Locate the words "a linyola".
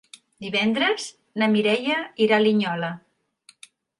2.41-2.91